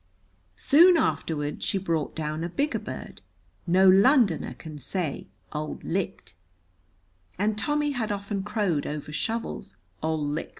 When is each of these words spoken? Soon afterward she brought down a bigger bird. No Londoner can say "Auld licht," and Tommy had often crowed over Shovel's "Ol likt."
Soon 0.55 0.97
afterward 0.97 1.61
she 1.61 1.77
brought 1.77 2.15
down 2.15 2.43
a 2.43 2.49
bigger 2.49 2.79
bird. 2.79 3.21
No 3.67 3.87
Londoner 3.87 4.55
can 4.55 4.79
say 4.79 5.27
"Auld 5.53 5.83
licht," 5.83 6.33
and 7.37 7.55
Tommy 7.55 7.91
had 7.91 8.11
often 8.11 8.41
crowed 8.41 8.87
over 8.87 9.11
Shovel's 9.11 9.77
"Ol 10.01 10.17
likt." 10.25 10.49